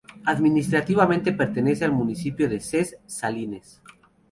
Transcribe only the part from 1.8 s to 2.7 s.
al municipio de